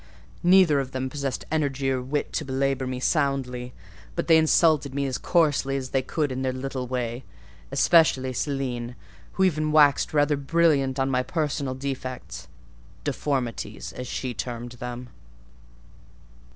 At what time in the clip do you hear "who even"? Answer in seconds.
9.33-9.71